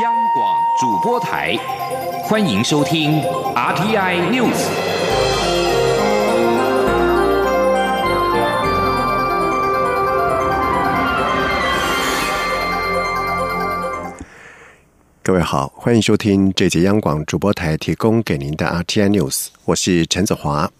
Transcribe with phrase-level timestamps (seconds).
[0.00, 1.54] 央广主播台，
[2.24, 3.20] 欢迎收听
[3.54, 4.56] RTI News。
[15.22, 20.70] 各位好，欢迎收听这节央广主播台提供给您的 RTI News，我是陈子华。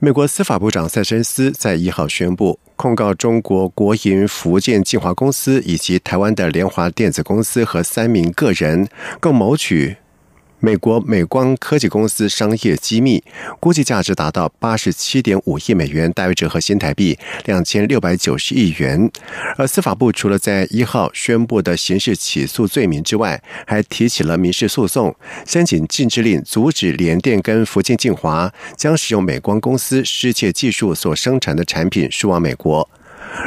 [0.00, 8.88] 美国司法部长塞申斯在一号宣布，控告中国国营福建晋华公司以及台湾的联华电子公司和三名个人，
[9.20, 9.98] 共谋取。
[10.64, 13.20] 美国美光科技公司商业机密，
[13.58, 19.10] 估计价值达到八十七点五亿美元，大约折合新台币两千六百九十亿元。
[19.56, 25.12] 而司法部除了在一号宣布的刑事起诉罪名之外，还提起了民事诉讼，
[25.44, 32.88] 申请禁制令，阻止联电跟福建晋华将使用美光公司失窃技术所生产的产品输往美国。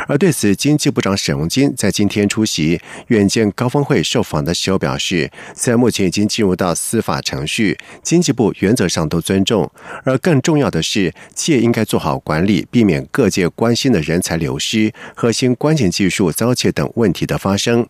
[0.07, 9.69] 而对此，经济部长沈荣金在今天出席远见高峰会受访的时候表示，在目前已经进入到司法程序，经济部原则上都尊重。
[10.03, 17.87] 而更重要的是，企业应该做好管理，避免各界关心的人才流失、核心关键技术遭窃等问题的发生。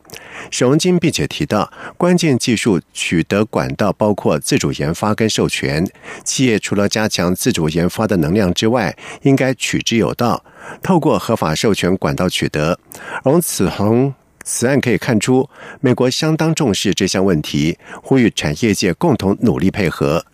[0.52, 5.88] 沈荣金并且提到，关键技术取得管道包括自主研发跟授权，
[6.24, 10.44] 企业除了加强自主研发的能量之外，应该取之有道。
[10.82, 12.80] 透过合法授权管道取得，
[13.24, 14.14] 从此从
[14.44, 15.50] 此案可以看出，
[15.82, 20.26] 美国相当重视这项问题，呼吁产业界共同努力配合。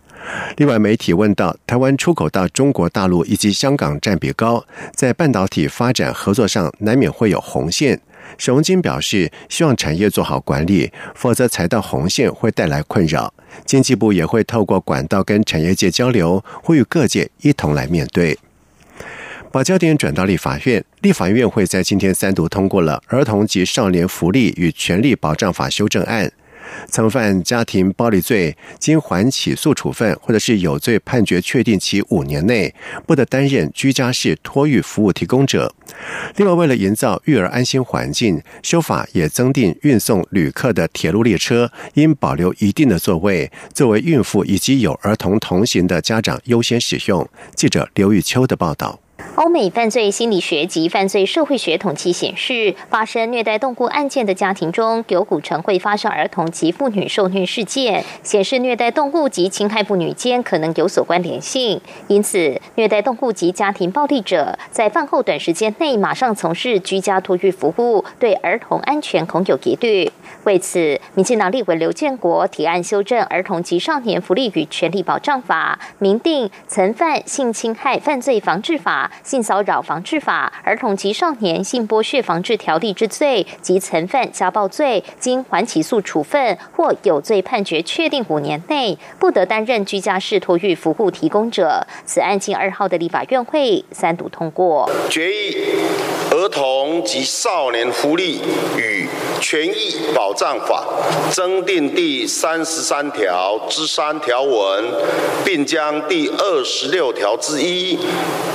[0.56, 8.00] 另外，媒体问到台湾出口到中国大陆以及香港占比高，在半导体发展合作上难免会有红线。
[8.38, 13.34] 沈荣金表示，希望产业做好管理，否则踩到红线会带来困扰。
[13.66, 18.38] 经济部也会透过管道跟产业界交流，呼吁各界一同来面对。
[19.52, 26.32] 把焦点转到立法院，立法院会在今天三读通过了《儿童及少年福利与权利保障法》修正案。
[26.88, 32.74] 曾犯家庭暴力罪，经缓起诉处分，或者是有罪判决确定其五年内，
[33.06, 35.74] 不得担任居家式托育服务提供者。
[36.36, 47.28] 另外，为了营造育儿安心环境，修法也增订运送旅客的铁路列车应保留一定的座位，作为孕妇以及有儿童同行的家长优先使用。
[47.54, 49.01] 记者刘玉秋的报道。
[49.34, 61.80] 欧美犯罪心理学及犯罪社会学统计显示，发生虐待动物案件的家庭中有五成会发生儿童及妇女受虐事件，显示虐待动物及侵害妇女间可能有所关联性。
[62.08, 70.10] 因此，虐待动物及家庭暴力者在饭后短时间内马上从事居家托育服务，对儿童安全恐有疑虑。
[70.44, 79.10] 为此，民进党立委刘建国提案修正《儿童及少年福利与权利保障法》，明定曾犯性侵害犯罪防治法。
[79.22, 91.86] 性骚扰防治法、儿童及少年性剥削防治条例之罪及曾犯家暴罪，经缓起诉处分或有罪判决确定五年内，不得担任居家式托育服务提供者。
[92.04, 94.90] 此案经二号的立法院会三读通过。
[95.08, 95.56] 决议
[96.34, 98.40] 《儿童及少年福利
[98.76, 99.06] 与
[99.40, 100.84] 权益保障法》
[101.34, 104.84] 增订第三十三条之三条文，
[105.44, 107.98] 并将第二十六条之一、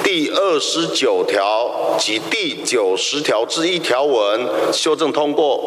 [0.04, 0.47] 第二。
[0.50, 5.60] 二十九条及第九十条之一条文修正通过。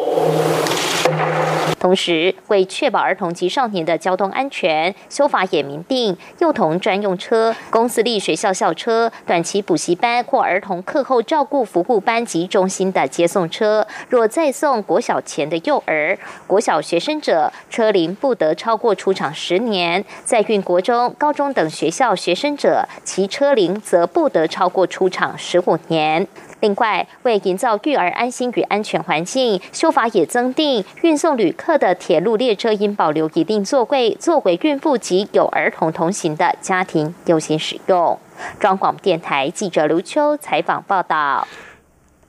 [1.81, 16.15] 同时，为确保儿童及少年的交通安全，修法也明定，幼童专用车、公私立学校校车、短期补习班或儿童课后照顾服务班及中心的接送车，若再送国小前的幼儿、
[16.45, 24.85] 国小学生者，车龄不得超过出厂十年；在运国中、高中等学校学生者，其车龄则不得超过。
[24.91, 26.27] 出厂十五年。
[26.61, 38.17] 另外，为营造育儿安心与安全环境，修法也增订运送旅客的铁路列车应保留一定座位，作为孕妇及有儿童同行的家庭优先使用。
[38.59, 41.47] 中广电台记者刘秋采访报道。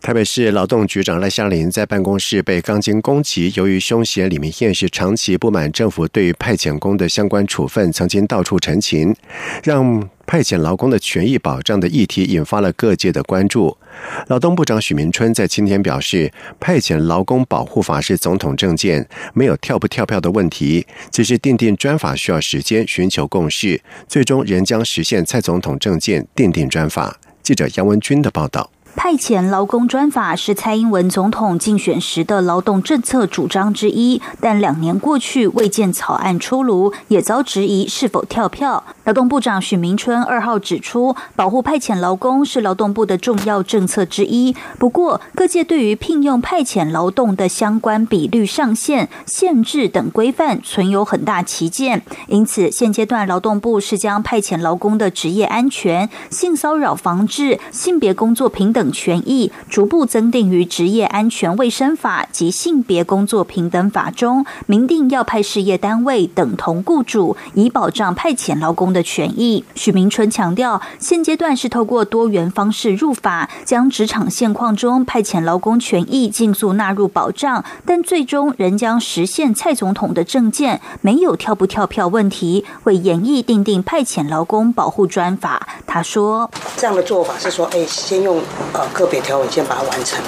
[0.02, 9.14] 台北市劳动局长赖香林在办公室被钢筋攻击，由于凶嫌李明彦是长期不满政府对于派遣工的相关处分，曾经到处陈情，
[9.62, 13.78] 让派遣劳工的权益保障的议题引发了各界的关注。
[14.26, 27.20] 劳动部长许明春在今天表示，派遣劳工保护法是总统政见，没有跳不跳票的问题，只是定定专法需要时间，寻求共识，最终仍将实现蔡总统政见定定专法。
[27.40, 28.68] 记者杨文军的报道。
[28.94, 38.84] 派遣劳工专法是蔡英文总统竞选时的劳动政策主张之一，但两年过去未见草案出炉，也遭质疑是否跳票。
[39.04, 44.54] 劳动部长许明春二号指出，保护派遣劳工是劳动部的重要政策之一。
[44.78, 52.02] 不过，各界对于聘用派遣劳动的相关比率上限、限制等规范存有很大歧见。
[52.28, 68.92] 因此，现阶段劳动部是将派遣劳工的职业安全、性骚扰防治、性别工作平等等权益逐步增订于职业安全卫生法及性别工作平等法中，明定要派事业单位等同雇主，以保障派遣劳工。
[68.92, 85.66] 的权益，许明春强调，现阶段是透过多元方式入法，将职场现况中派遣劳工权益尽速纳入保障，但最终仍将实现蔡总统的政见，没有跳不跳票问题，为演绎定定派遣劳工保护专法。
[85.86, 90.18] 他说，这样的做法是说，哎，先用呃个别条文先把它完成，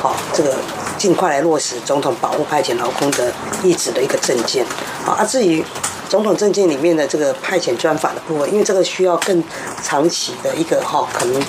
[0.00, 0.56] 好，这个
[0.96, 4.64] 尽快来落实总统保护派遣劳工的意志的一个证件，
[5.04, 5.64] 好，啊，至于。
[6.08, 9.44] 总统证件里面的这个派遣专法的部分，因为这个需要更
[9.82, 11.44] 长期的一个哈，可能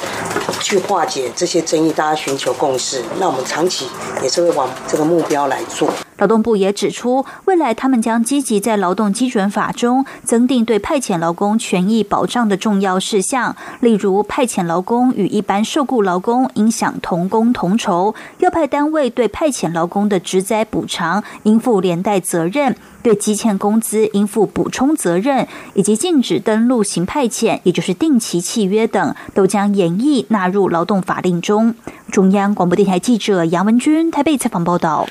[0.60, 3.02] 去化解这些争议，大家寻求共识。
[3.22, 3.88] 那我们长期
[4.22, 5.90] 也是会往这个目标来做。
[6.20, 22.76] 劳动部也指出，未来他们将积极在劳动基准法中增订对派遣劳工权益保障的重要事项，例如派遣劳工与一般受雇劳工应享同工同酬，要派单位对派遣劳工的职灾补偿应负连带责任。
[23.02, 31.74] 对积欠工资应负补充责任，以及禁止登录型派遣，也就是定期契约等，都将严议纳入劳动法令中。
[32.12, 35.08] 中央广播电台记者杨文君台北采访报道。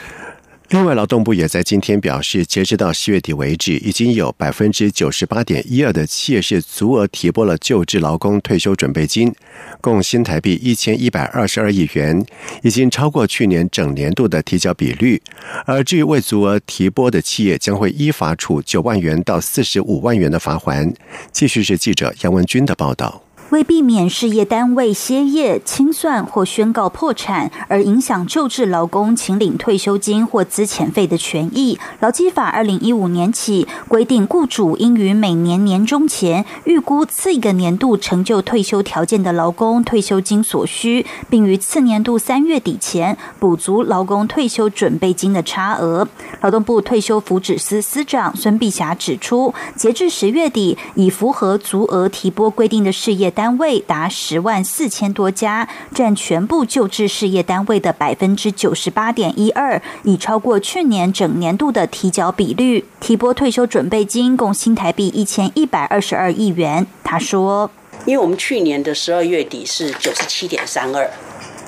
[0.70, 9.34] 另外，劳动部也在今天表示，截止到十月底为止，已经有百分之九十八点一二的企业是足额提拨了旧制劳工退休准备金，
[9.80, 12.22] 共新台币一千一百二十二亿元，
[12.62, 15.22] 已经超过去年整年度的提交比率。
[15.64, 20.92] 而至于未足额提拨的企业，将会依法处九万元到四十五万元的罚款。
[21.32, 23.22] 继续是记者杨文军的报道。
[23.50, 46.06] 为避免事业单位歇业、清算或宣告破产而影响旧制劳工请领退休金或资遣费的权益，劳基法二零一五年起规定，雇主应于每年年终前预估次一个年度成就退休条件的劳工退休金所需，并于次年度三月底前补足劳工退休准备金的差额。
[46.42, 53.32] 劳动部退休福祉司司长孙碧霞指出，截至十月底，已符合足额提拨规定的事业。
[53.38, 62.84] 单位达十万四千多家，占全部救治事业单位的百分之九十八点一二，已超过去年整年度的提缴比率。
[62.98, 66.84] 提拨退休准备金共新台币一千一百二十二亿元。
[67.04, 67.70] 他说
[68.06, 71.08] ：“因为我们去年的十二月底是九十七点三二，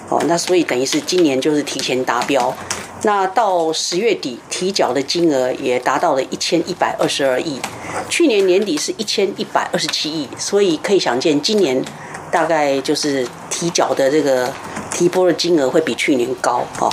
[0.09, 2.53] 哦，那所以等于是今年就是提前达标。
[3.03, 7.61] 那到十月底提缴的金额也达到了一千一百二十二亿。”
[8.09, 11.83] 去年年底是一千一百二十七亿，所以可以想见，今年
[12.31, 14.53] 大概就是提缴的这个
[14.93, 16.91] 提拨的金额会比去年高，哈。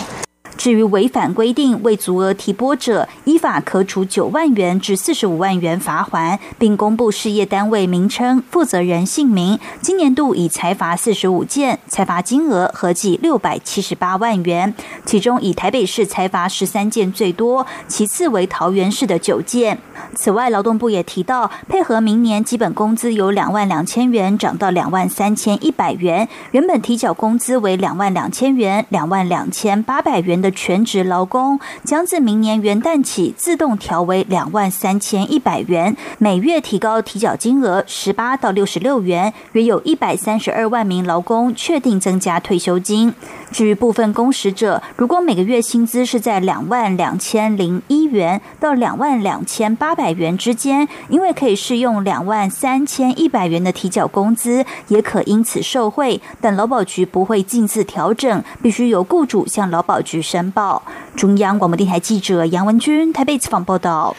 [0.58, 9.60] 至于违反规定未足额提拨者，依法可处九万元至四十五万元罚还，并公布事业单位名称、负责人姓名。
[9.82, 14.74] 今年度已裁罚四十五件，裁罚金额合计六百七十八万元，
[15.06, 19.78] 其中以台北市裁罚十三件最多，其次为桃园市的九件。
[20.16, 30.47] 此外，劳动部也提到，配合明年基本工资由两万两千元涨到两万三千一百元，原本提缴工资为两万两千元、两万两千八百元的。
[30.52, 43.14] 全职劳工将自明年元旦起自动调为两万三千一百元，每月提高提缴金额十八到六十六元，约有一百三十二万名劳工确定增加退休金。
[43.50, 60.84] 至于部分工时者，如果每个月薪资是在两万两千零一元到两万两千八百元之间，因为可以适用两万三千一百元的提缴工资，也可因此受惠，但劳保局不会近似调整，必须由雇主向劳保局申报。
[61.16, 64.16] 中央广播电台记者杨文军台北采访报道。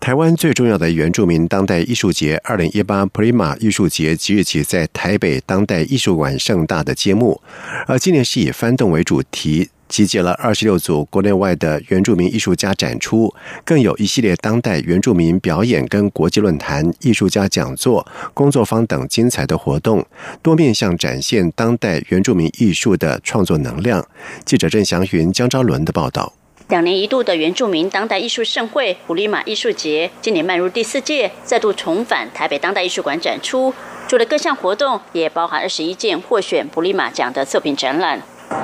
[0.00, 7.40] 台湾最重要的原住民当代艺术节——二零一八 Prima 艺术节，即日起在台北当代艺术馆盛大的揭幕。
[7.88, 20.06] 而今年是以翻动为主题，集结了二十六组国内外的原住民艺术家展出，更有一系列当代原住民表演跟国际论坛、艺术家讲座、工作坊等精彩的活动，
[20.42, 24.06] 多面向展现当代原住民艺术的创作能量。
[24.44, 26.32] 记者郑祥云、江昭伦的报道。
[26.68, 33.72] 两年一度的原住民当代艺术盛会——普利马艺术节，今年迈入第四届，再度重返台北当代艺术馆展出。
[34.06, 38.20] 除了各项活动，也包含二十一件获选普利马奖的作品展览。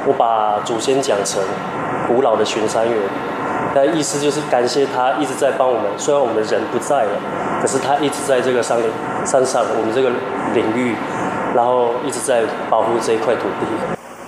[0.07, 1.43] 我把祖先讲成
[2.07, 2.99] 古老的巡山员，
[3.75, 7.21] 那意思就是感谢他一直在帮我们，虽然我们人不在了，
[7.61, 8.79] 可是他一直在这个山
[9.25, 10.11] 山上我们这个
[10.55, 10.95] 领域，
[11.55, 13.67] 然后一直在保护这一块土地。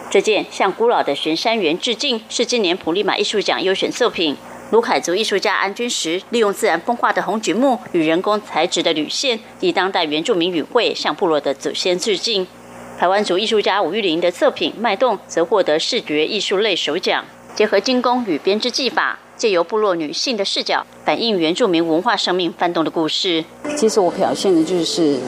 [0.08, 4.36] 这件向古老的玄山园致敬，是今年普利马艺术奖优选作品。
[4.70, 12.46] 卢凯族艺术家安君石利用自然风化的红榉木与人工材质的铝线，以当代原住民语汇向部落的祖先致敬。
[12.98, 17.22] 台湾族艺术家吴玉玲的作品《脉动》则获得视觉艺术类首奖。
[17.54, 23.44] 结合精工与编织技法，借由部落女性的视角，反映原住民文化生命翻动的故事。
[23.76, 25.18] 其实我表现的就是，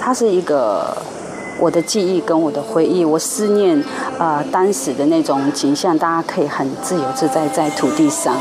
[0.00, 0.96] 它是一个
[1.60, 3.78] 我的记忆跟我的回忆，我思念
[4.18, 8.38] 啊当时的那种景象，大家可以很自由自在在土地上。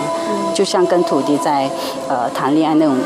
[0.56, 1.70] 就像跟土地在
[2.08, 2.98] 呃谈恋爱那种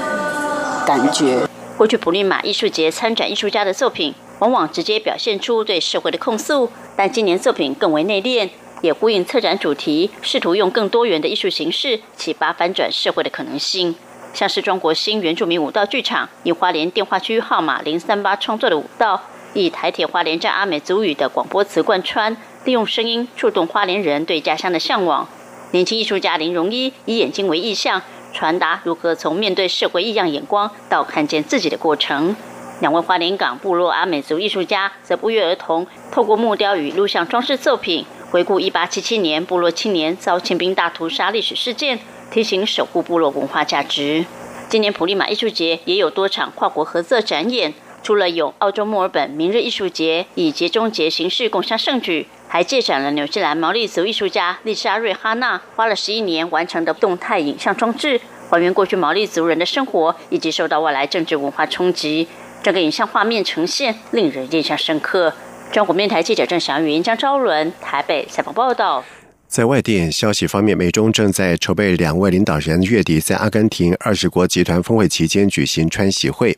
[0.85, 1.39] 感觉。
[1.75, 8.49] 过去普利马艺术节参展艺术家的作品，往往直接表现出对社会的控诉，但今年作品更为内敛，
[8.81, 13.95] 也呼应策展主题，试图用更多元的艺术形式启发翻转社会的可能性。
[14.33, 19.21] 像是中国新原住民舞蹈剧场以花莲电话区号码零三八创作的舞蹈，
[19.53, 25.29] 以台铁花莲站阿美族语的广播词贯穿，利用声音触动花莲人对家乡的向往。
[25.69, 28.01] 年轻艺术家林荣一以眼睛为意象，
[28.33, 32.35] 传达如何从面对社会异样眼光到看见自己的过程。
[32.81, 41.99] 两位花莲港部落阿美族艺术家则不约而同，透过木雕与录像装饰作品，回顾1877年部落青年遭清兵大屠杀历史事件，
[42.31, 44.25] 提醒守护部落文化价值。
[44.67, 47.71] 今年普利马艺术节也有多场跨国合作展演，
[48.01, 52.27] 除了有澳洲墨尔本明日艺术节以节中节形式共襄盛举。
[52.47, 58.19] 还借展了纽西兰毛利族艺术家丽莎瑞哈娜花了十一年完成的动态影像装置，
[58.49, 62.27] 还原过去毛利族人的生活以及受到外来政治文化冲击。
[62.63, 65.33] 这个影像画面呈现令人印象深刻。
[65.71, 69.03] 中国面台记者郑祥云、江昭伦台北采访报道。
[69.47, 76.57] 在外电消息方面，美中正在筹备两位领导人月底在阿根廷二十国集团峰会期间举行川习会。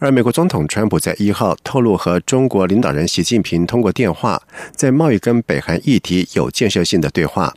[0.00, 4.42] 而美国总统川普在一号透露，和中国领导人习近平通过电话，
[4.74, 7.54] 在贸易跟北韩议题有建设性的对话。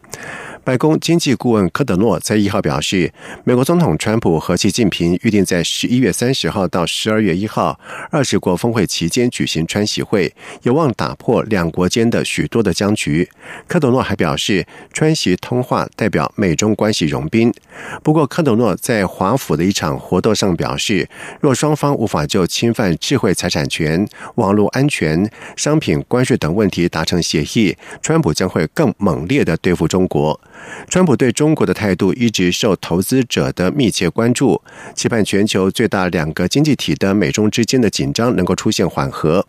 [0.65, 7.79] 白宫经济顾问科德诺在一号表示，美国总统川普和习近平预定在十一月三十号到十二月一号
[8.10, 13.29] 二十国峰会期间举行川习会，有望打破两国间的许多的僵局。
[13.67, 17.53] 科德诺还表示，川习通话代表美中关系融冰。
[18.01, 21.07] 不过，科德诺在华府的一场活动上表示，
[21.39, 24.03] 若双方无法就侵犯智慧财产权、
[24.38, 30.41] 网络安全、商品关税等问题达成协议，川普将会更猛烈的对付中国。
[30.89, 34.62] 川普对中国的态度一直受投资者的密切关注，
[34.93, 39.45] 期盼全球最大两个经济体的美中之间的紧张能够出现缓和，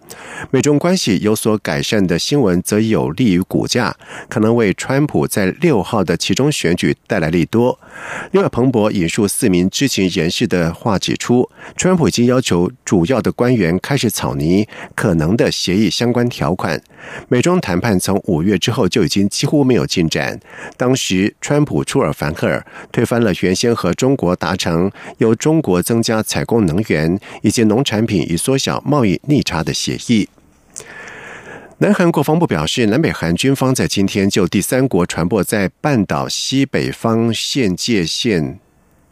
[0.51, 3.95] 美中关系有所改善的新闻则有利于股价，
[4.29, 7.79] 可能为川普在六号的其中选举带来利多。
[8.33, 16.81] 另外，彭博引述四名知情人士的话指出，川普已经要求主要的官员开始草拟可能的协议相关条款。
[17.29, 20.39] 美中谈判从五月之后就已经几乎没有进展。
[20.77, 30.29] 当时，时川普出尔反尔，推翻了原先和中国达成由中国增加采购能源以及农产品以缩小贸易逆差的协议。
[31.79, 38.59] 南韩国防部表示，南北韩军方在今天就第三国传播在半岛西北方县界线。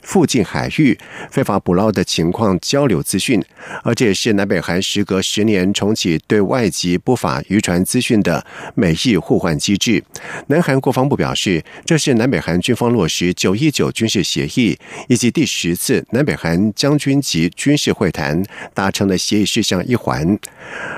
[0.04, 0.96] 附近海域
[1.30, 3.42] 非法捕捞的情况交流资讯，
[3.82, 10.04] 而这也是南北韩时隔十年重启对外籍不法渔船资讯的美日互换机制。
[10.49, 18.44] 南韩国防部表示，这是南北韩军方落实九一九军事协议以及第十次南北韩将军级军事会谈
[18.75, 20.38] 达成的协议事项一环。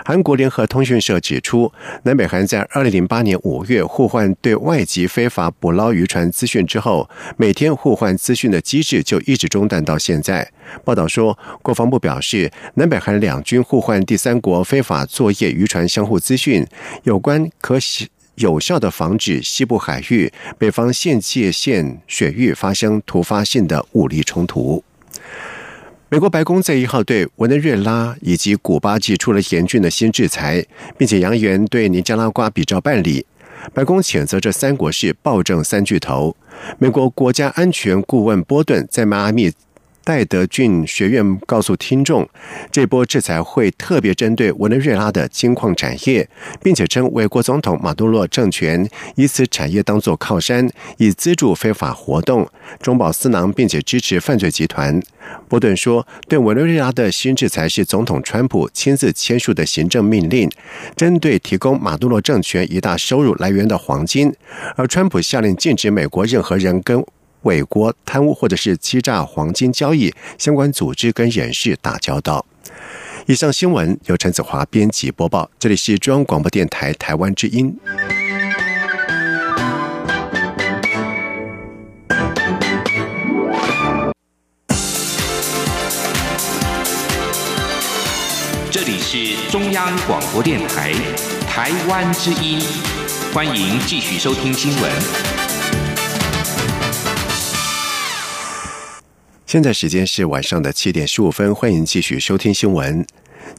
[0.04, 1.72] 韩国联合通讯社指出，
[2.02, 8.95] 南北韩在二零零八年五月互换对外籍非法捕捞渔船资讯之后，每天互换资讯的机制。
[9.02, 10.50] 就一直中断到现在。
[10.84, 16.66] 报道说，国防部表示，南北韩两军互换第三国非法作业渔船相互资讯，
[17.04, 17.78] 有关可
[18.36, 24.84] 有效的防止西部海域、北方县界线水域发生突发性的武力冲突。
[26.08, 30.64] 美国白宫在一号对委内瑞拉以及古巴寄出了严峻的新制裁，
[30.96, 33.24] 并且扬言对尼加拉瓜比照办理。
[33.72, 36.36] 白宫谴责这三国是暴政三巨头。
[36.78, 39.52] 美国国家安全顾问波顿在迈阿密。
[40.06, 42.28] 戴德郡学院告诉听众，
[42.70, 46.28] 这波制裁会特别针对委内瑞拉的金矿产业，
[46.62, 52.48] 并且称美国总统马杜罗政权以此产业当作靠山，以资助非法活动、
[52.80, 55.02] 中饱私囊，并且支持犯罪集团。
[55.48, 60.48] 波顿说，对委内瑞拉的新制裁是总统川普亲自签署的行政命令，
[60.94, 64.32] 针对提供马杜罗政权一大收入来源的黄金，
[64.76, 67.04] 而川普下令禁止美国任何人跟。
[67.46, 72.44] 伪国、贪污或者是欺诈黄金交易相关组织跟人士打交道。
[73.26, 77.76] 以上新闻由陈子华编辑播报，这里是中央广播电台台湾之音。
[88.70, 90.92] 这里是中央广播电台
[91.48, 92.60] 台湾之音，
[93.32, 95.25] 欢迎继续收听新闻。
[99.46, 103.06] 现在时间是晚上的七点十五分，欢迎继续收听新闻。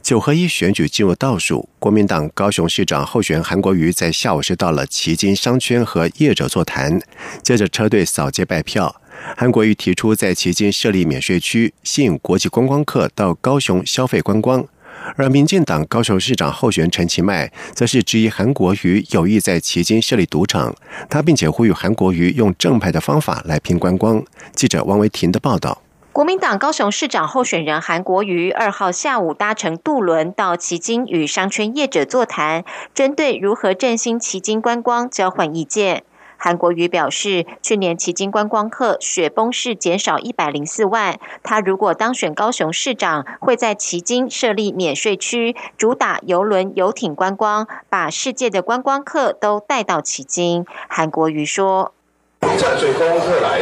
[0.02, 7.00] 九合一选举进入倒数，国民党高雄市长候选韩国瑜在下午是到了旗津商圈和业者座谈，
[7.42, 9.00] 接着车队扫街拜票。
[9.34, 14.68] 韩国瑜提出在旗津设立免税区，吸引国际观光客到高雄消费观光。
[15.16, 20.74] 而民进党高雄市长候选人陈其迈则是质疑韩国瑜有意在旗津设立赌场，
[21.08, 24.22] 他并且呼吁韩国瑜用正派的方法来拼观光。
[24.54, 25.82] 记者王维婷的报道。
[26.12, 36.02] 国民党高雄市长候选人韩国瑜二号下午搭乘渡轮到旗津与商圈业者座谈，针对如何振兴旗津观光交换意见。
[36.38, 41.18] 韩国瑜表示，去年旗津观光客雪崩式减少一百零四万。
[41.42, 50.64] 他如果当选高雄市长，会在旗津设立免税区，主打游轮、游艇观光，把世界的观光客都带到旗津。
[50.88, 51.92] 韩国瑜说
[52.40, 53.58] ：“这水光客来，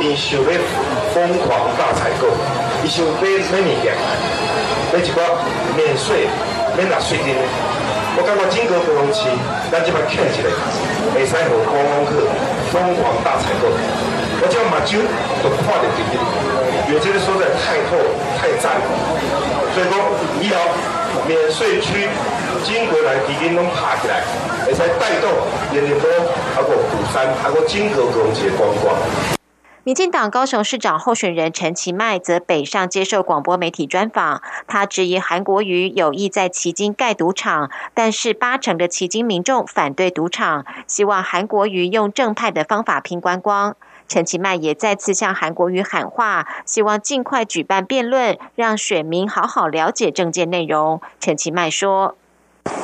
[0.00, 0.50] 因想要
[1.14, 2.26] 疯狂大采购，
[2.84, 3.94] 伊想买买物件，
[4.92, 5.38] 买一个
[5.76, 6.26] 免税、
[6.76, 7.79] 免纳税金。
[8.16, 9.28] 我感觉整个高雄市，
[9.70, 10.48] 咱即摆欠一个。”
[11.12, 12.22] 会使和观光客
[12.70, 15.00] 疯狂大采购，我叫马酒
[15.42, 16.20] 都跨得顶顶，
[16.94, 17.98] 有这个说在太透
[18.38, 18.78] 太赞，
[19.74, 19.98] 所以讲
[20.40, 20.60] 以后
[21.26, 22.08] 免税区
[22.64, 24.22] 经过来基金拢爬起来，
[24.64, 25.28] 会使带动
[25.72, 26.08] 连连多
[26.54, 29.39] 还过釜山还过金阁高捷观光。
[29.82, 43.74] 民进党高雄市长候选人陈其迈则北上接受广播媒体专访，他质疑韩国瑜有意在旗津盖赌场，但是八成的旗津民众反对赌场，希望韩国瑜用正派的方法拼观光。
[44.06, 51.00] 陈其迈也再次向韩国瑜喊话，希望尽快举办辩论，让选民好好了解政见内容。
[51.18, 52.16] 陈其迈说：“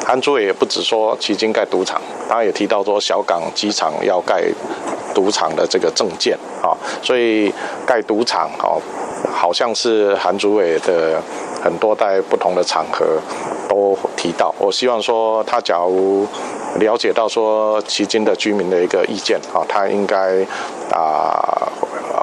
[0.06, 4.44] 韩主委也不止说旗津盖赌场，他也提到说小港机场要盖。”
[5.16, 7.50] 赌场的这个证件啊，所以
[7.87, 8.76] 盖赌场哦，
[9.33, 11.18] 好像是韩主委的
[11.64, 13.07] 很多在不同的场合
[13.66, 14.55] 都提到。
[14.59, 16.26] 我希望说，他假如
[16.79, 20.44] 了解到说迄今的居民的一个意见啊，他应该
[20.92, 21.66] 啊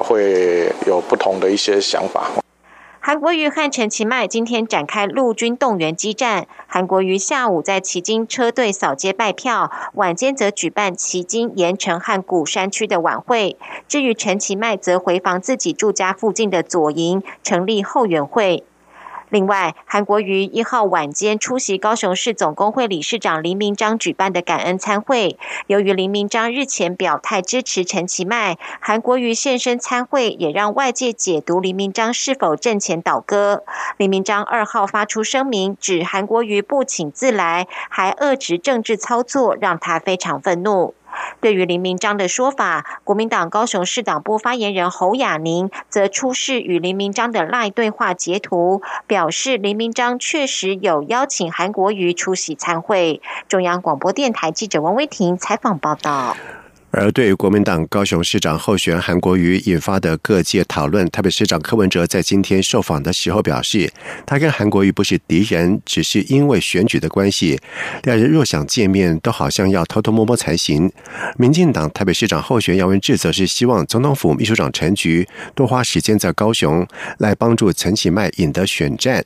[0.08, 2.30] 会有不同的一些想法。
[3.06, 6.48] 韩国瑜和陈其迈今天展开陆军动员激战。
[6.68, 13.58] 韩国瑜下午在旗津车队扫街拜票，晚间则举办旗津盐城和鼓山区的晚会。
[13.90, 18.64] 至于陈其迈，则回访自己住家附近的左营，成立后援会。
[19.34, 25.40] 另外，韩国瑜一号晚间出席高雄市总工会理事长林明章举办的感恩参会。
[25.66, 33.64] 由于林明章日前表态支持陈其迈，韩国瑜现身参会，也让外界解读林明章是否阵前倒戈。
[33.98, 40.94] 林明章二号发出声明，指韩国瑜不请自来，还恶质政治操作，让他非常愤怒。
[41.40, 53.22] 对于林明章的说法，国民党高雄市党部发言人侯雅宁则出示与林明章的赖对话截图，表示林明章确实有邀请韩国瑜出席参会。
[53.48, 56.36] 中央广播电台记者王威婷采访报道。
[56.96, 63.92] 而对于国民党高雄市长候选韩国瑜引发的各界讨论，台北市长柯文哲在今天受访的时候表示，
[64.28, 67.60] 他跟韩国瑜不是敌人，只是因为选举的关系，
[68.04, 70.92] 两人若想见面，都好像要偷偷摸摸才行。
[71.36, 79.26] 民进党台北市长候选人姚文志则是希望总统府秘书长陈菊多花时间在高雄，来帮助陈启迈赢得选战。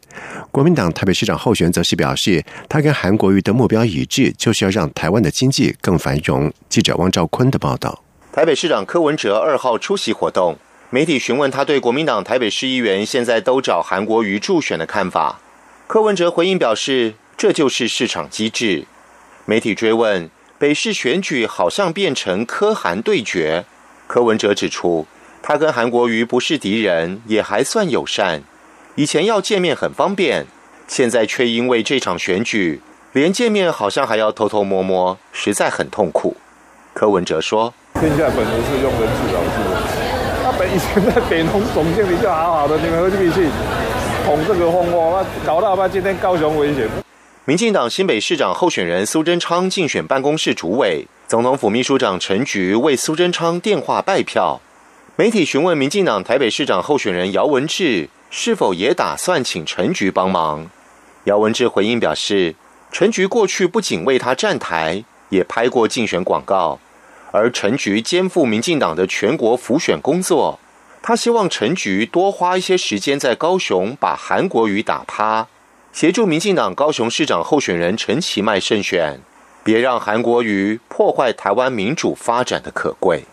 [0.53, 6.49] 国民党台北市长候选则是表示，他跟韩国瑜的目标一致，就是要让台湾的经济更繁荣。
[6.69, 7.56] 记者汪兆坤的。
[7.57, 10.57] 报道：台北市长柯文哲二号出席活动，
[10.89, 15.39] 媒体询问他对国民党台北市议员现在都找韩国瑜助选的看法。
[15.87, 18.85] 柯文哲回应表示：“这就是市场机制。”
[19.45, 23.65] 媒体追问：“北市选举好像变成柯韩对决。”
[24.07, 25.07] 柯文哲指出
[25.41, 28.43] ：“他跟韩国瑜不是敌人，也还算友善。
[28.95, 30.47] 以前要见面很方便，
[30.87, 32.81] 现在却因为这场选举，
[33.13, 36.37] 连见面好像还要偷偷摸摸，实在很痛苦。”
[36.97, 40.43] 柯文哲说：“天下本无事，用人自扰之。
[40.43, 43.47] 他本以前在北农总经理就好好的，你们何必去
[44.25, 45.23] 捅这个风波？
[45.45, 46.89] 搞到把今天高雄危险。”
[47.45, 54.59] 民进党新北市长候选人苏贞昌竞选办公室主委、总统府秘书长陈菊为苏贞昌电话拜票。
[55.17, 60.67] 媒体询问民进党台北市长候选人姚文智是否也打算请陈菊帮忙，
[61.25, 62.55] 姚文智回应表示，
[62.91, 66.79] 陈菊过去不仅为他站台，也拍过竞选广告，
[67.37, 70.59] 而陈菊肩负民进党的全国辅选工作，
[71.03, 75.45] 他希望陈菊多花一些时间在高雄把韩国瑜打趴，
[75.93, 79.21] 协助民进党高雄市长候选人陈其迈胜选，
[79.63, 83.25] 别让韩国瑜破坏台湾民主发展的可贵。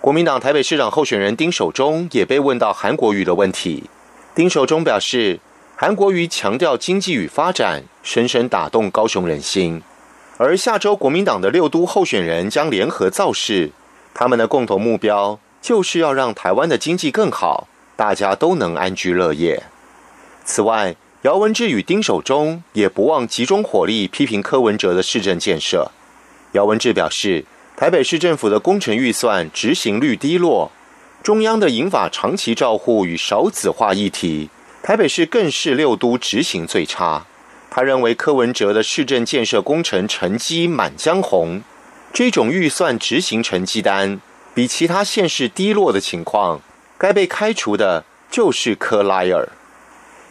[0.00, 3.84] 国民党台北市长候选人丁守中也被问到韩国瑜的问题。
[4.34, 5.38] 丁守中表示，
[5.76, 9.82] 韩国瑜强调经济与发展，深深打动高雄人心。
[10.42, 13.72] 而下周国民党的六都候选人将联合造势，
[14.14, 19.62] 他们的共同目标就是要让台湾的经济更好，大家都能安居乐业。
[20.46, 25.90] 此外，姚文智与丁守中也不忘集中火力批评柯文哲的市政建设。
[26.52, 27.44] 姚文智表示。
[27.76, 30.70] 台北市政府的工程预算执行率低落，
[31.22, 34.50] 中央的银法长期照护与少子化议题，
[34.82, 37.24] 台北市更是六都执行最差。
[37.70, 41.62] 他认为柯文哲的市政建设工程成绩满江红，
[42.12, 44.20] 这种预算执行成绩单
[44.52, 46.60] 比其他县市低落的情况，
[46.98, 49.48] 该被开除的就是柯莱尔。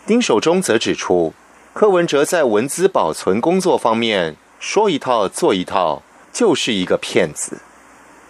[0.05, 1.33] 丁守中则指出，
[1.73, 6.03] 柯文哲在文资保存工作方面说一套做一套。
[6.31, 7.57] 就是一个骗子。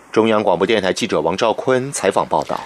[0.09, 2.59] 中央广播电台记者王兆坤采访报道。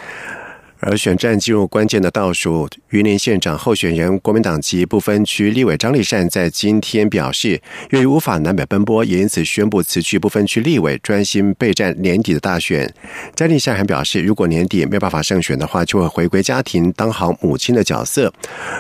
[0.86, 12.94] 而选战进入关键的倒数，云林县长候选人国民党籍不分区立委张立善在今天表示，由于无法南北奔波，也因此宣布辞去不分区立委，专心备战年底的大选。
[13.34, 18.34] 张立善还表示，如果年底没办法胜选的话，就会回归家庭，当好母亲的角色。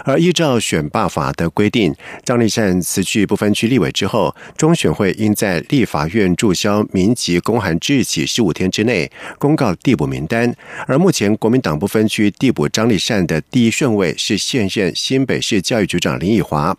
[0.03, 10.53] 而依照选罢法的规定，张立善辞去不分区立委之后，中选会应在立法院注销民籍公函之日起十五天之内公告递补名单。
[10.85, 11.92] 而目前国民党不。
[11.93, 16.75] 分区递补张立善的第一顺位是现任新北市教育局长林义华，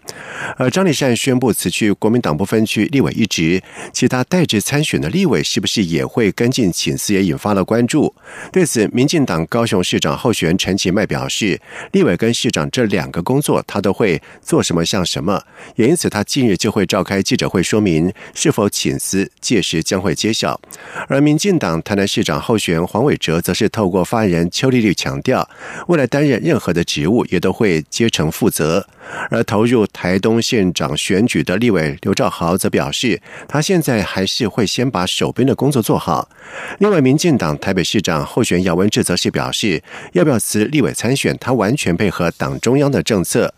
[0.56, 8.12] 而张立善宣布辞去国民党不分区立委一职，其他代职参选的立委是不是也会跟进请辞，也引发了关注。
[8.50, 11.60] 对此，民进党高雄市长候选陈其迈表示，
[11.92, 15.40] 立委跟市长这两个工作他都会做什么像什么，
[15.76, 20.60] 也因此他近日就会召开记者会说明是否请辞，届时将会揭晓。
[21.06, 24.92] 而民进党台南市长候选黄伟哲则是透过发言人邱丽丽。
[25.04, 25.46] 强调，
[25.88, 28.86] 未来担任任何的职务也都会竭诚负责。
[29.30, 36.30] 而投入台东县长选举的立委刘兆豪则表示，他现在还是会先把手边的工作做好。
[36.78, 43.52] 另外，民进党台北市长候选姚文智则是表示，要不要辞立委参选，他完全配合党中央的政策。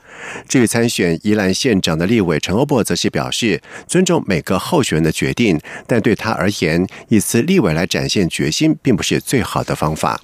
[0.48, 10.20] 至于参选宜兰县长的立委陈欧珀则是表示，尊重每个候选人的决定，但对他而言，以辞立委来展现决心，并不是最好的方法。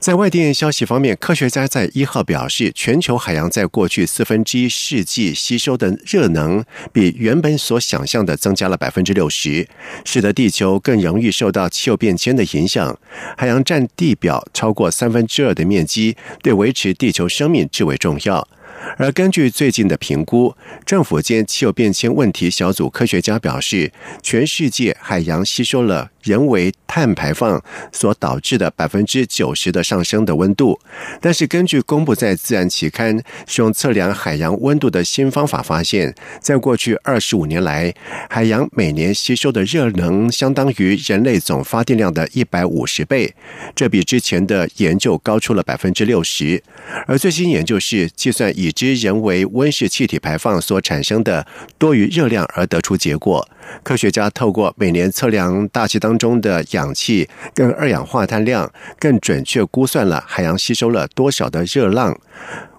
[0.00, 9.68] 在外电消息方面，科学家在一号表示，全球海洋在过去四分之一世纪吸收的热能，比原本所想象的增加了百分之六十，
[10.06, 12.98] 使得地球更容易受到气候变迁的影响。
[13.36, 18.48] 海洋占地表超过三分之二的面积，对维持地球生命至为重要。
[18.96, 26.10] 而根据最近的评估，政府间气候变迁问题小组科学家表示，全世界海洋吸收了。
[26.22, 30.78] 人为碳排放所导致的百分之九十的上升的温度，
[31.20, 37.94] 但是根据公布在《自然》期刊使用测量海洋温度的新方法发现，在过去二十五年来，
[38.28, 43.34] 海洋每年吸收的热能相当于人类总发电量的一百五十倍，
[43.74, 46.62] 这比之前的研究高出了百分之六十。
[47.06, 51.46] 而最新研究是计算已知人为温室气体排放所产生的
[51.78, 53.48] 多余热量而得出结果。
[53.82, 62.18] 科学家透过每年测量大气当中的氧气跟二氧化碳量，更准确估算了海洋吸收了多少的热浪。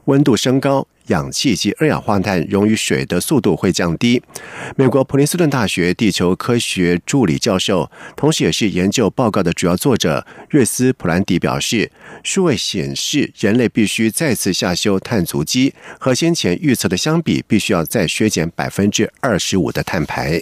[0.06, 4.22] 温度升高，氧气及二氧化碳溶于水的速度会降低。
[4.76, 11.92] 美国普林斯顿大学地球科学助理教授，同时也是研究报告的主要作者瑞斯普兰迪表示，
[12.24, 20.42] 数位显示人类必须再次下修碳足迹，和先前预测的相比，必须要再削减百分之二十五的碳排。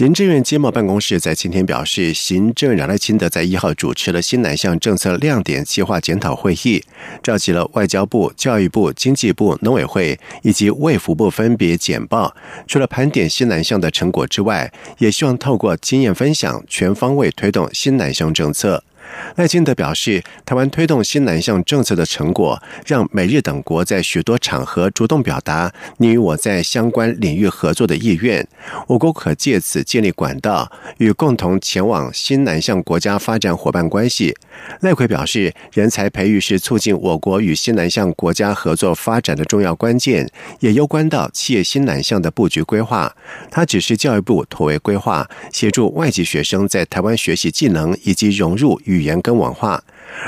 [0.00, 6.82] 行政院经贸办公室在今天表示，行政院赖清德在一号主持了新南向政策亮点计划检讨会议，
[7.22, 12.34] 召集了外交部、教育部、经济部、农委会以及卫福部分别简报。
[12.66, 18.82] 除了盘点新南向的成果之外，也希望透过经验分享，全方位推动新南向政策。
[19.36, 28.46] 赖清德表示，台湾推动新南向政策的成果，让美日等国在许多场合主动表达你与我在相关领域合作的意愿。
[28.86, 34.34] 我国可借此建立管道，与共同前往新南向国家发展伙伴关系。
[34.80, 40.28] 赖奎表示，人才培育是促进我国与新南向国家合作发展的重要关键，
[40.60, 43.14] 也攸关到企业新南向的布局规划。
[43.50, 49.82] 他指示教育部妥为规划，协助外籍学生在台湾学习技能以及融入与语言跟文化。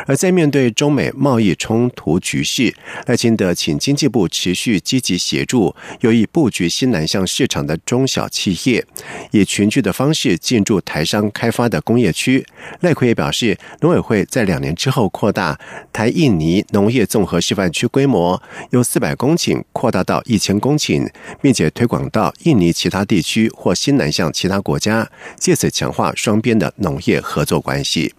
[0.06, 2.74] 而在面对中美贸易冲突局势，
[3.06, 8.86] 赖清德请经济部持续积极协助有意布局新南向市场的中小企业，
[9.32, 12.46] 以群聚的方式进驻台商开发的工业区。
[12.80, 15.58] 赖奎也表示，农委会在两年之后扩大
[15.92, 21.10] 台印尼农业综合示范区规模，由四百公顷扩大到一千公顷，
[21.42, 28.14] 并且推广到印尼其他地区或新南向其他国家，借此强化双边的农业合作关系。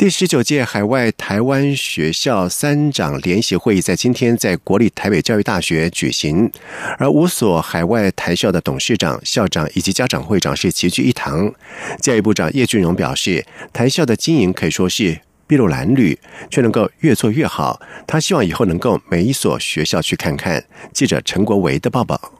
[0.00, 6.50] 第十九届海外台湾学校三长联席会议在今天在国立台北教育大学举行，
[6.96, 11.52] 而五所海外台校的董事长、校长以及家长会长是齐聚一堂。
[12.00, 16.18] 教育部长叶俊荣表示，台校的经营可以说是筚路蓝缕，
[16.50, 17.78] 却能够越做越好。
[18.06, 20.64] 他希望以后能够每一所学校去看看。
[20.94, 22.39] 记者陈国维的报道。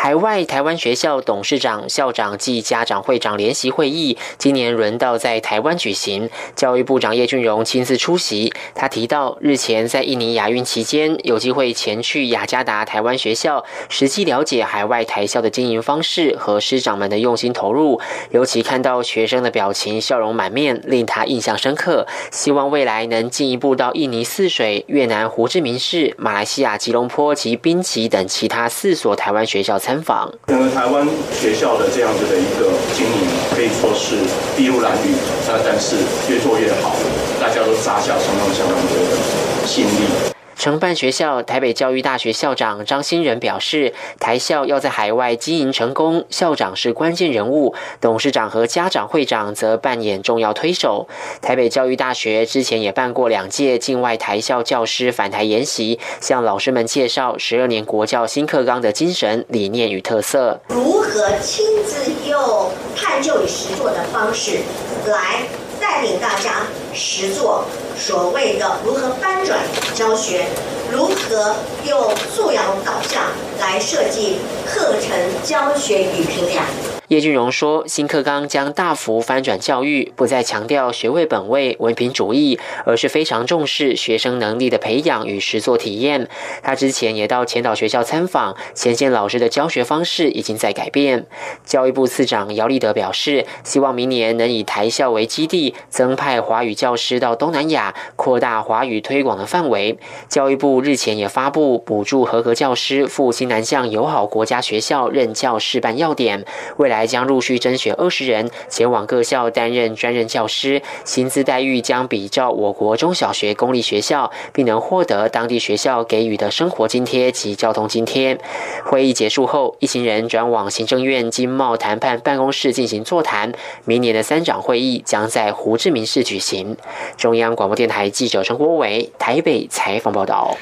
[0.00, 6.30] 海外台湾学校董事长、校长暨家长会长联席会议，今年轮到在台湾举行。
[6.54, 8.52] 教育部长叶俊荣亲自出席。
[8.76, 18.00] 他提到，日前在印尼亚运期间，有机会前去雅加达台湾学校，实际了解海外台校的经营方式和师长们的用心投入。
[18.30, 22.06] 尤其看到学生的表情笑容满面，令他印象深刻。
[22.30, 29.76] 希望未来能进一步到印尼泗水、越南胡志明市、马来西亚吉隆坡及宾奇等其他四所台湾学校。
[29.88, 34.16] 参访，整个台湾学校的这样子的一个经营，可以说是
[34.54, 35.14] 筚路蓝缕，
[35.46, 35.96] 那但是
[36.28, 36.94] 越做越好，
[37.40, 40.27] 大家都砸下相当相当多的心力。
[40.58, 51.06] 承办学校台北教育大学校长张新仁表示，台校要在海外经营成功，校长是关键人物，董事长和家长会长则扮演重要推手。
[51.40, 64.58] 台北教育大学之前也办过两届境外台校教师返台研习，向老师们介绍十二年国教新课纲的精神理念与特色，如何亲自用探究与实作的方式
[65.06, 65.44] 来。
[65.80, 67.64] 带领大家实作
[67.96, 69.60] 所谓的如何翻转
[69.98, 70.46] 教学，
[70.92, 73.24] 如何用素养导向
[73.58, 75.10] 来设计课程
[75.42, 76.64] 教学与评量。
[77.08, 86.28] 叶俊荣说：“新课纲将大幅翻转教育，不再强调学位本位、文凭主义，而是非常重视学生能力的培养与实作体验。
[86.62, 91.24] 他之前也到前岛学校参访，前线老师的教学方式已经在改变。
[91.64, 99.96] 教育部次长姚立德表示，希望明年能以台校为基地，增派华语教师到东南亚，扩大华语推广的范围。
[100.28, 106.44] 教育部日前也发布补助合格教师赴新南向友好国家学校任教示范要点，
[106.76, 118.36] 未来。”还将陆续甄选二十人前往各校担任专任教师，薪资待遇将比照我国中小学公立学校，并能获得当地学校给予的生活津贴及交通津贴。
[118.84, 123.52] 会议结束后，一行人转往行政院经贸谈判办公室进行座谈。
[123.84, 126.76] 明年的三长会议将在胡志明市举行。
[127.16, 130.56] 中央广播电台记者陈国伟台北采访报道。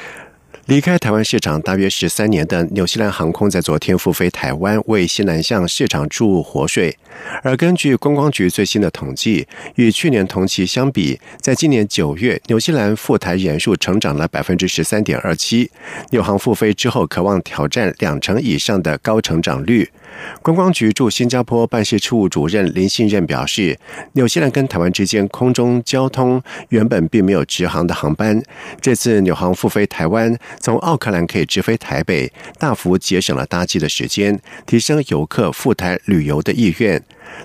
[0.66, 6.98] 离开台湾市场大约十三年的纽西兰航空，在昨天复飞台湾，为西南向市场注入活水。
[7.44, 15.70] 而根据观光局最新的统计，与去年同期相比，在今年九月，纽西兰赴台人数成长了百分之十三点二七。
[16.10, 19.88] 纽航复飞之后，渴望挑战两成以上的高成长率。
[20.42, 23.78] 观光局驻新加坡办事处主任林信任表示，
[24.12, 28.42] 纽西兰跟台湾之间空中交通原本并没有直航的航班，
[28.80, 37.02] 这次纽航复飞台湾，从奥克兰可以直飞台北，大幅节省了搭机的时间，提升游客赴台旅游的意愿。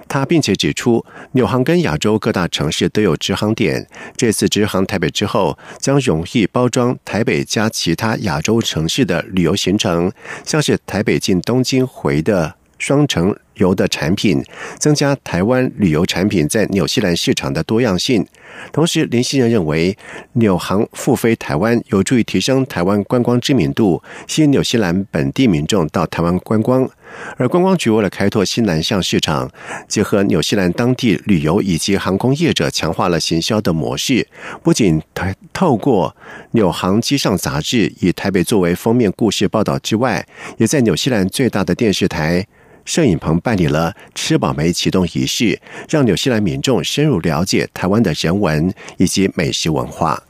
[0.08, 10.12] 他并且指出，纽航跟亚洲各大城市都有直航点，这次直航台北之后，将容易包装台北加其他亚洲城市的旅游行程，
[10.46, 12.56] 像是台北进东京回的。
[12.82, 14.44] 双城游的产品，
[14.80, 18.26] 增加台湾旅游产品在纽西兰市场的多样性。
[18.74, 19.96] 同时，林希仁认为，
[20.34, 26.90] 纽航复飞台湾有助于提升台湾观光知名度，吸引纽西兰本地民众到台湾观光。
[27.38, 29.50] 而观光局为了开拓新南向市场，
[29.88, 34.28] 结合纽西兰当地旅游以及航空业者，强化了行销的模式。
[34.64, 36.16] 不仅透透过
[36.52, 40.26] 纽航机上杂志以台北作为封面故事报道之外，
[40.58, 42.46] 也在纽西兰最大的电视台
[42.84, 50.24] 摄影棚办理了吃饱没启动仪式，让纽西兰民众深入了解台湾的人文以及美食文化。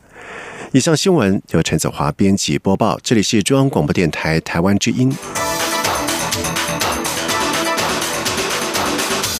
[0.73, 5.13] 以上新闻由陈子华编辑播报，这里是中央广播电台台湾之音。